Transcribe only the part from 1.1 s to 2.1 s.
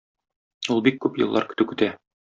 еллар көтү көтә.